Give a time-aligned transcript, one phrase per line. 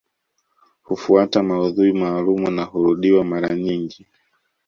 [0.83, 4.07] Hufuata maudhui maalumu na hurudiwa mara nyingi